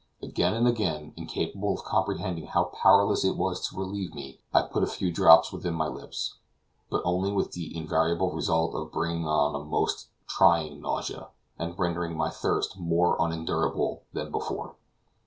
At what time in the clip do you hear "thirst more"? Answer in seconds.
12.31-13.15